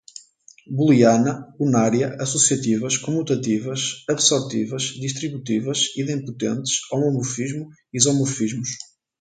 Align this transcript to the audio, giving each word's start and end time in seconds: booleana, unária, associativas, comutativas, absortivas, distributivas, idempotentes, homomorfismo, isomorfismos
booleana, 0.65 1.53
unária, 1.59 2.15
associativas, 2.19 2.97
comutativas, 2.97 4.03
absortivas, 4.09 4.81
distributivas, 4.95 5.95
idempotentes, 5.95 6.79
homomorfismo, 6.91 7.69
isomorfismos 7.93 8.69